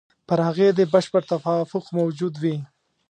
[0.27, 2.57] پر هغې دې بشپړ توافق موجود وي.